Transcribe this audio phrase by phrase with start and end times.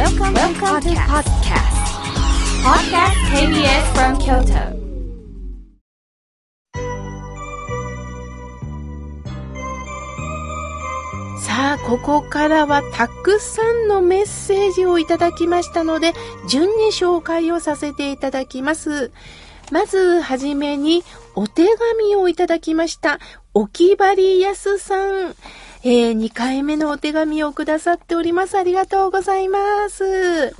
[0.00, 1.76] Welcome, Welcome to podcast.
[2.64, 4.80] Podcast KBS from Kyoto.
[11.38, 16.14] さあ、ここからはたくさんのメッセージをいただきましたので、
[16.48, 19.12] 順に紹介をさせていただきます。
[19.70, 21.04] まず、はじめに、
[21.34, 21.66] お手
[22.00, 23.18] 紙をいただきました。
[23.52, 25.36] おきばりやすさん。
[25.82, 28.58] えー、2回目のお手紙をくださっております。
[28.58, 30.54] ありがとうございます。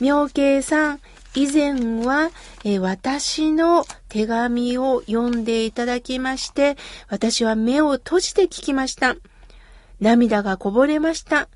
[0.00, 1.00] 妙慶さん、
[1.34, 2.30] 以前は、
[2.62, 6.76] えー、私の手紙を読んでいただきまして、
[7.08, 9.16] 私は目を閉じて聞きました。
[9.98, 11.48] 涙がこぼれました。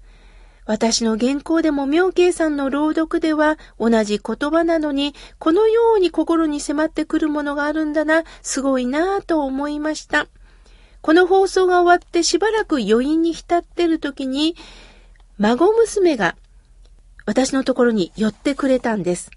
[0.65, 10.27] 私の原稿でも妙慶さんの朗読では同じ言葉なのに、このように心に迫ってくるものがあるんだな、すごいなぁと思いました。
[11.01, 14.57] この放送が終わってしばらく余韻に浸ってる時に、
[15.39, 16.37] 孫娘が
[17.25, 19.31] 私のところに寄ってくれたんです。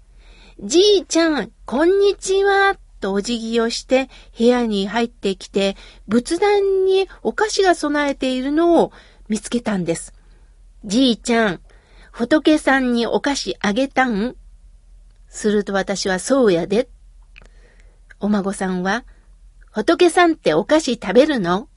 [0.60, 2.76] じいちゃん、こんにちは。
[3.00, 8.92] とお辞儀をして部屋に入ってきて、仏壇にお菓子が備えているのを
[9.28, 10.14] 見つけたんです。
[10.84, 11.60] じいちゃん、
[12.12, 14.36] 仏さんにお菓子あげたん？
[15.28, 16.88] すると私はそうやで。
[18.20, 19.04] お孫さんは、
[19.72, 21.68] 仏さんってお菓子食べるの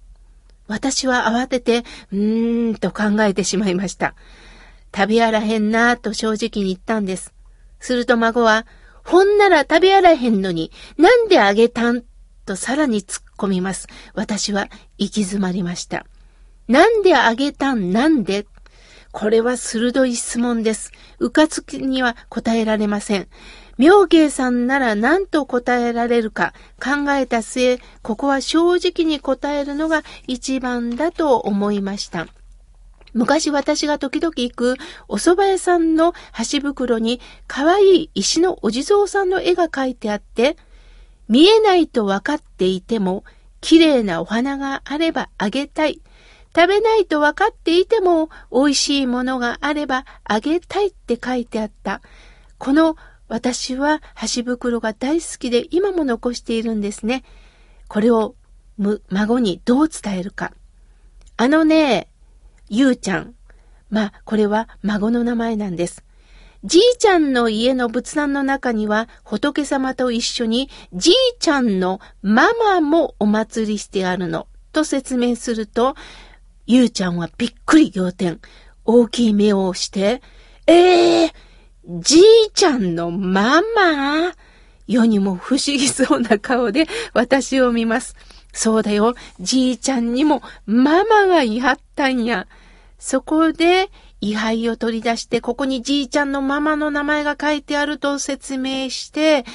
[0.67, 4.15] 私は慌てて、うーんと考えてしまいました。
[4.95, 7.33] 食べやらへんなぁと正直に言ったんです。
[7.79, 8.65] すると孫は、
[9.03, 12.03] ほんなら食べやらへんのに、なんであげたん？
[12.45, 13.87] とさらに突っ込みます。
[14.13, 16.05] 私は行き詰まりました。
[16.67, 17.91] なんであげたん？
[17.91, 18.45] なんで？
[19.11, 20.91] これは鋭い質問です。
[21.19, 23.27] うかつきには答えられません。
[23.77, 32.27] 妙慶さんなら何と答えられるか考えた末、ここは正直に答えるのが一番だと思いました。
[33.13, 34.75] 昔私が時々行く
[35.07, 40.57] お蕎麦屋さんの箸袋に可愛い石のお地蔵さんの絵が描いてあって、
[41.27, 43.23] 見えないと分かっていても、
[43.61, 46.01] 綺麗なお花があればあげたい。
[46.55, 52.01] 食べないと分かっていても、美味しいものがあればあげたいって書いてあった。
[52.57, 52.95] この
[53.27, 57.23] 私は箸袋が大好きで今も残しているんですね。
[57.87, 58.35] これを
[59.09, 60.51] 孫にどう伝えるか。
[61.37, 62.07] あのね、
[62.69, 63.35] ゆうちゃん。
[63.89, 66.03] まあ、これは孫の名前なんです。
[66.63, 74.47] じいちゃんの家の仏壇の中には仏様と一緒にじいちゃんのママもお祭りしてあるの。
[74.71, 75.95] と説明すると、
[76.65, 78.39] ゆうちゃんはびっくり仰天。
[78.83, 80.21] 大きい目をして、
[80.67, 81.33] ええー、
[81.87, 82.23] じい
[82.53, 84.33] ちゃんのママ
[84.87, 88.15] 世にも不思議そうな顔で私を見ます。
[88.53, 92.47] そうだよ、じいちゃんにもママがいはったんや。
[92.97, 93.91] そこで、
[94.21, 99.45] 位牌を取り出して、ここにじいちゃんのママの名前が書いてあると説明して、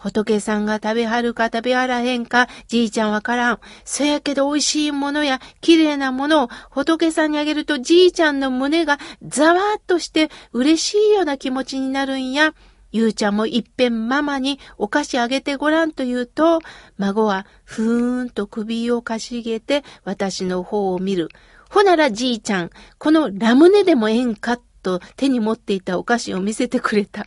[0.00, 3.60] 仏さんが食べはるか食べはらへんか、じいちゃんわからん。
[3.84, 12.54] そやけど美味しいものや綺麗なものを仏さんにあげるとじいちゃんの胸がざわっとして嬉しいような気持ちになるんや。
[12.92, 16.60] ゆうちゃんもいっぺんママにお菓子あげてごらんと言うと、
[16.98, 21.28] 孫はふーんと首をかしげて私の方を見る。
[21.68, 27.26] ほならじいちゃん、このラムネでもええんかと手に持っていたお菓子を見せてくれた。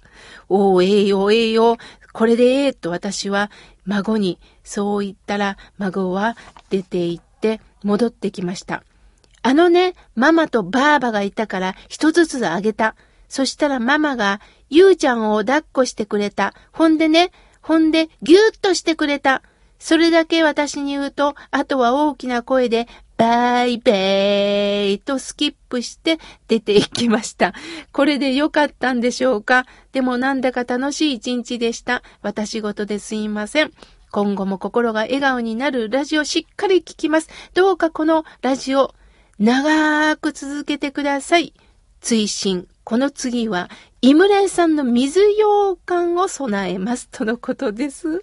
[0.49, 1.77] おー、ええよ、ええよ、
[2.13, 3.51] これでええと私は
[3.85, 6.37] 孫にそう言ったら孫は
[6.69, 8.83] 出て行って戻ってきました。
[9.41, 12.95] あのね、ママとバーバがいたから一つずつあげた。
[13.27, 16.53] そしたらママがゆうちゃんを抱っこしてくれた。
[16.71, 17.31] ほんでね、
[17.61, 19.41] ほんでぎゅーっとしてくれた。
[19.79, 22.87] それだけ私に言うと、あとは大きな声で、
[23.23, 26.19] バイベーイとスキップして
[26.49, 27.53] 出て行きました。
[27.93, 29.65] これで良かったんでしょうか？
[29.93, 32.03] でもなんだか楽しい一日でした。
[32.21, 33.71] 私事ですいません。
[34.11, 37.29] 今後も心が笑顔になるラジオしっかり聞きます。
[37.53, 38.93] どうかこのラジオ
[39.39, 41.53] 長く続けてください。
[42.01, 43.69] 追伸この次は、
[44.03, 47.07] 井村屋さんの水羊羹を備えます。
[47.09, 48.21] とのことです。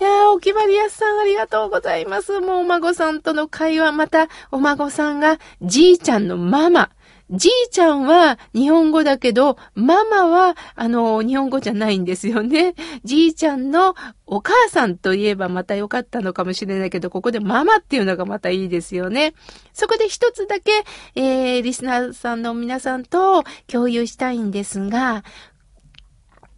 [0.00, 2.40] いやー、お決まりやすさんありがとうございます。
[2.40, 6.88] もうお孫さんとの会話、またお孫さんがじいちゃんのママ、
[7.30, 12.74] じいちゃんは日本語だけど、ママは、あの、日本語じゃないんですよね。
[13.04, 13.94] じいちゃんの
[14.26, 19.34] お母さんといえばまた良かったのかもしれないけど、ここでママっていうのがまたいいですよね。
[19.74, 20.84] そこで一つだけ、
[21.16, 25.22] えー、リスナーさんの皆さんと共有したいんですが、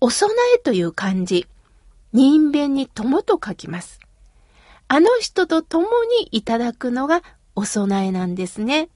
[0.01, 1.47] お供えという漢字、
[2.13, 3.99] 人弁に友と書きます。
[4.87, 7.23] あの人と共にいただくのが
[7.55, 8.89] お供えなんですね。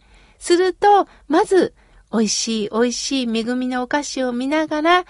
[0.44, 1.72] すると、まず、
[2.12, 5.04] 美味しい美味しい恵みのお菓子を見ながら、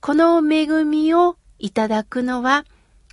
[0.00, 2.64] この恵みをいただくのは、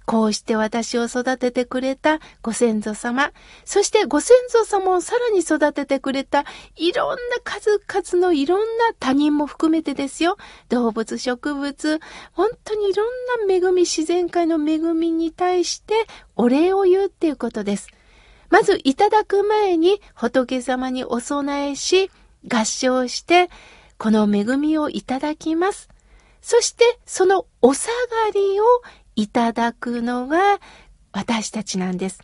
[0.07, 3.33] こうして私を育ててくれたご先祖様、
[3.66, 6.44] そしてご先祖様をさらに育ててくれた
[6.75, 10.38] いろんな数々のいろんな他人も含めてですよ。
[10.69, 12.00] 動物、植物、
[12.31, 15.94] 本当にいろんな恵み、自然界の恵みに対して
[16.36, 17.89] お礼を言うっていうことです。
[18.50, 22.10] まずいただく前に仏様にお供えし、
[22.48, 23.50] 合唱して、
[23.98, 25.90] この恵みをいただきます。
[26.42, 27.96] そして、そのお下が
[28.34, 28.63] りを
[29.16, 30.60] いただくのが
[31.12, 32.22] 私たちなんです。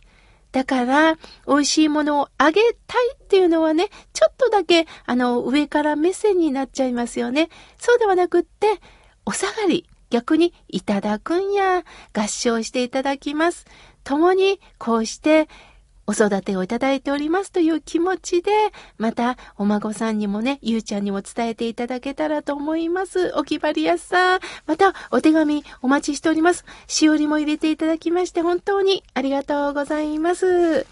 [0.52, 7.50] だから、美味しいものをあげたいっていうのはね、ちょっとだけ、あの、上から目線になっちゃいますよね。
[7.76, 8.80] そうではなくって、
[9.26, 11.84] お下がり、逆にいただくんや、
[12.14, 13.66] 合唱していただきます。
[14.02, 15.48] 共に、こうして、
[16.06, 18.50] お育てをいただいておりますという気持ちで、
[18.98, 23.32] またお孫さんにもね、ゆうちゃんにも伝えていただけたらと思います。
[23.36, 24.38] お決まりやすさ。
[24.66, 26.64] またお手紙お待ちしております。
[26.86, 30.86] しおりも入れていただきまして本当にありがとうございます。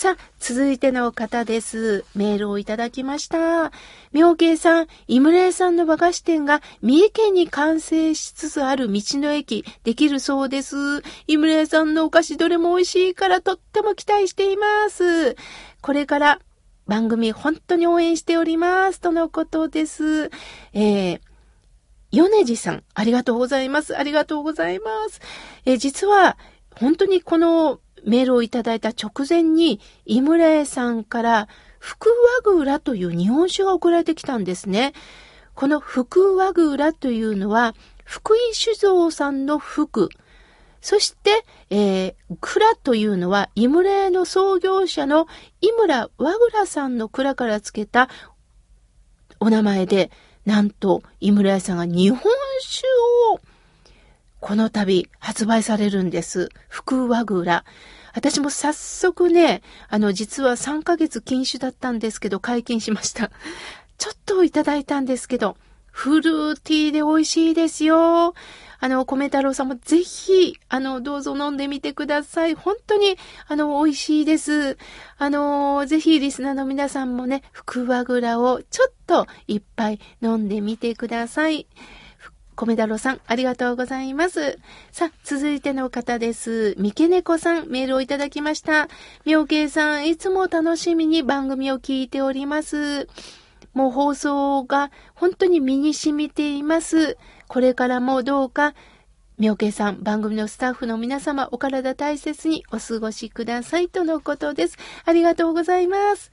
[0.00, 2.06] さあ、続いての方です。
[2.14, 3.70] メールをいただきました。
[4.12, 11.02] 妙慶さん、井村屋さんの和菓子店が三重県に完成しつつある道の駅できるそうです。
[11.26, 15.36] 井村屋さんのお菓子どれも美味しいからとっても期待しています。
[15.82, 16.38] これから
[16.86, 19.02] 番組本当に応援しております。
[19.02, 20.30] とのことです。
[20.72, 21.20] えー
[22.10, 23.98] 米次さん、ありがとうございます。
[23.98, 25.20] ありがとうございます。
[25.66, 26.38] え実は、
[26.74, 31.48] 本当にこのメールをいただいた直前に、井村屋さんから、
[31.78, 32.08] 福
[32.44, 34.92] 和グラという日本酒が送られてきたんですね。
[35.54, 37.74] この福和グラというのは、
[38.04, 40.08] 福井酒造さんの福。
[40.80, 45.26] そして、えー、蔵というのは、井村屋の創業者の
[45.60, 48.08] 井村和倉さんの蔵から付けた
[49.38, 50.10] お名前で、
[50.46, 52.18] なんと、井村屋さんが日本
[52.62, 52.86] 酒
[53.34, 53.40] を
[54.40, 56.48] この度発売されるんです。
[56.68, 57.64] 福和蔵。
[58.14, 63.30] 私も早速ね、あの、実は3ヶ月禁酒だったんですけど、解禁しました。
[63.98, 65.56] ちょっといただいたんですけど、
[65.92, 68.34] フルーティーで美味しいですよ。
[68.82, 72.54] あの、米太郎さんもぜひ、あの、どうぞ飲んでみてください。
[72.54, 74.78] 本当に、あの、美味しいです。
[75.18, 81.66] あの、ぜひリスナーの皆さんもね、福和蔵をちょっといっぱい飲んでみてください。
[82.66, 84.58] 米太郎さん、ありがとうございます。
[84.92, 86.74] さあ、続いての方です。
[86.78, 88.88] 三毛猫さん、メールをいただきました。
[89.24, 93.08] 妙慶さん、いつも楽しみに番組を聞いております。
[93.72, 97.16] もう放送が本当に身に染みています。
[97.48, 98.74] これからもどうか、
[99.38, 104.76] 妙慶さん、番組のスタッフの皆様、お体大切にお過ごしくださいとのことです。
[105.06, 106.30] ありがとうございます。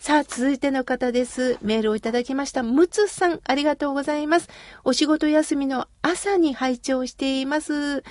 [0.00, 1.58] さあ、続いての方です。
[1.60, 2.62] メールをいただきました。
[2.62, 4.48] むつさん、ありがとうございます。
[4.82, 8.02] お仕事休みの朝に拝聴しています。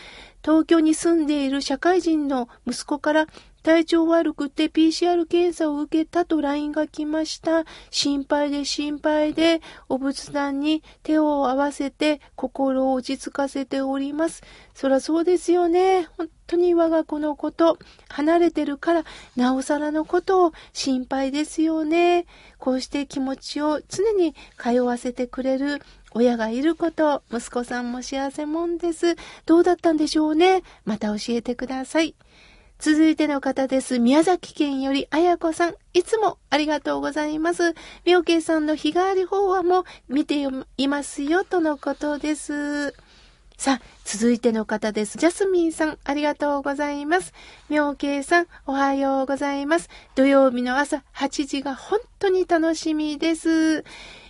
[0.44, 3.28] 東京に住んでいる社会人の息子から
[3.64, 7.66] 体調悪くて PCR 検査を受けたと LINE が来ました。
[7.92, 14.44] 心配で心配で、お仏壇に手を合わせて心を落ち着かせております。
[14.74, 16.08] そらそうですよね。
[16.18, 17.78] 本当に我が子のこと、
[18.08, 19.04] 離れてるから、
[19.36, 22.26] なおさらのことを心配ですよね。
[22.58, 29.16] こうして気持ちを常に通わせてくれる親がいること、息子さんも幸せもんです。
[29.46, 30.64] どうだったんでしょうね。
[30.86, 32.16] また教えてください。
[32.80, 34.00] 続いての方です。
[34.00, 35.76] 宮崎県よりあやこさん。
[35.94, 37.76] いつもありがとうございます。
[38.06, 42.96] 妙慶さんの日替わり法話も見ていますよ、とのことです。
[43.58, 45.18] さあ、続いての方です。
[45.18, 47.34] ジャスミンさん、ありがとうございます。
[47.68, 49.90] 妙慶さん、おはようございます。
[50.16, 53.84] 土曜日の朝8時が本当に楽しみです。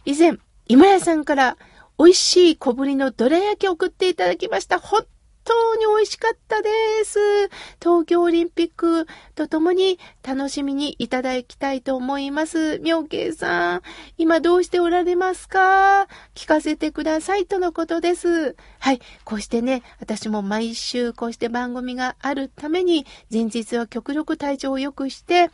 [0.06, 1.56] 以前、今屋さんから
[2.00, 4.79] 美味しい小ぶりのどら焼きを送っていただきました。
[4.79, 5.06] 本
[5.50, 6.70] 当に美味しかったで
[7.06, 7.18] す。
[7.82, 12.77] 東京オリンピックとともに楽しみにいただきたいと思います。
[12.79, 13.82] 妙慶さん、
[14.20, 16.08] 今どうしておられますか？
[16.36, 18.56] 聞かせてくださいとのことです。
[18.77, 19.01] はい。
[19.25, 25.50] こうしてね、私も毎週こうして番組があるために、前日は極力体調を良くして、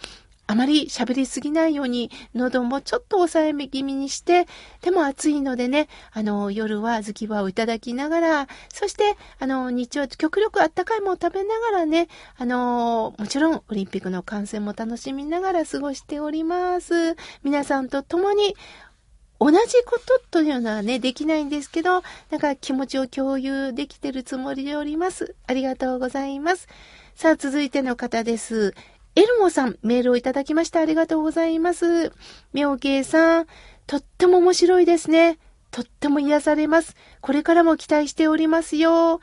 [0.47, 4.47] あまり喋りすぎないように、喉もちょっと抑えめ気味にして、
[4.81, 17.15] でも暑いのでね、あの、夜は小豆をいただきながら、そして、あの、日中は極力あったかいものを食べながらね、あの、もちろんオリンピックの観戦も楽しみながら過ごしております。
[17.43, 18.55] 皆さんと共に、
[19.39, 25.35] 同じことというのはね、できないんですけど、なんか気持ちを共有できてるつもりでおります。
[25.47, 26.67] ありがとうございます。
[27.15, 28.73] さあ、続いての方です。
[29.17, 32.11] エルモさん、メールをいただきましてありがとうございます。
[32.51, 33.47] 妙慶さん、
[33.87, 35.39] とっても面白いですね。
[35.71, 36.97] とっても癒されます。
[37.21, 39.21] これからも期待しておりますよ。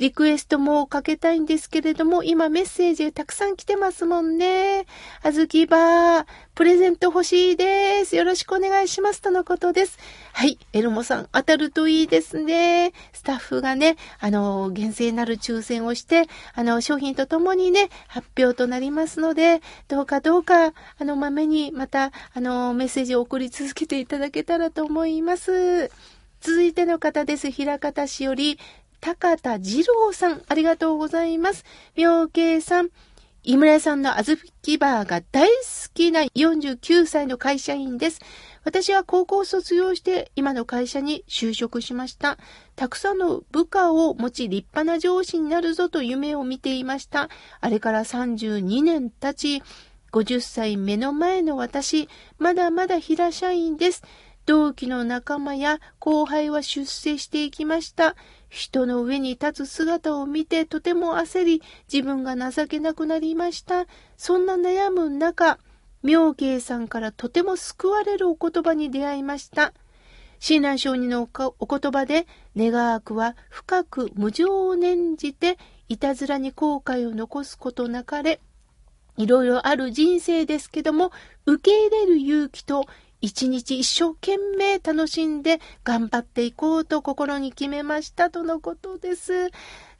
[0.00, 4.86] リクエストもかけたいんですけれども、今メッセージたくさん来てますもんね。
[5.22, 8.16] あずきばー、プレゼント欲しいです。
[8.16, 9.20] よろしくお願いします。
[9.20, 9.98] とのことです。
[10.32, 12.94] はい、エルモさん、当たるといいですね。
[13.12, 25.90] スタッフがね、あの、厳正なる抽選をして、あの、商品とともにね、発表となりますので、どうかどうか、あの、まめにまた、あの、メッセージを送り続けていただけたらと思います。
[26.40, 27.50] 続いての方です。
[27.50, 28.58] 平方市より、
[29.00, 31.64] 高田二郎さん、ありがとうございます。
[31.96, 32.90] 妙慶さん、
[33.42, 35.54] 井村屋さんの小豆バーが大好
[35.94, 38.20] きな49歳の会社員です。
[38.62, 42.36] 私は高校を卒業して今の会社に就職しました。
[42.76, 47.30] たくさんの部下を持ち立派な上司になるぞと夢を見ていました。
[47.60, 49.62] あれから32年経ち、
[50.12, 54.02] 50歳目の前の私、まだまだ平社員です。
[54.44, 58.16] 同期の仲間や後輩は出世していきました。
[58.50, 63.86] 人の上に立つ姿を見てとても焦り、自分が情けなくなりました。
[64.16, 65.58] そんな悩む中、
[66.02, 69.72] 妙慶さんからとても救われるお言葉に出会いました。
[70.40, 71.28] 親鸞上人の
[71.58, 72.26] お言葉で、
[72.56, 75.56] 願わくは深く無情を念じて、
[75.88, 78.40] いたずらに後悔を残すことなかれ、
[79.16, 81.12] いろいろある人生ですけども、
[81.46, 82.86] 受け入れる勇気と
[83.20, 89.50] 一日一生懸命楽しんで頑張っていこうと心に決めましたとのことです。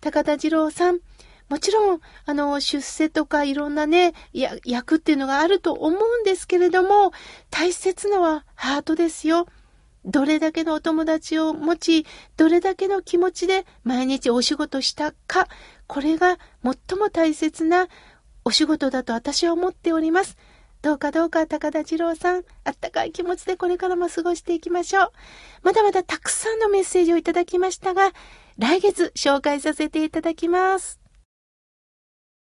[0.00, 1.00] 高田次郎さん、
[1.50, 4.14] もちろん、あの、出世とかいろんなね、
[4.64, 7.12] 役っていうのがあると思うんですけれども、
[7.50, 9.46] 大切なのはハートですよ。
[10.04, 15.48] どれだけのお友達を持ち、どれだけの気持ちで毎日お仕事したか、
[15.86, 17.88] これが最も大切な
[18.44, 20.38] お仕事だと私は思っております。
[20.82, 25.12] どうかどうか高田二郎さん、あったかい気持ちでこれからも過ごしていきましょう。
[25.62, 28.12] まだまだたくさんのメッセージをいただきましたが、
[28.58, 30.99] 来月紹介させていただきます。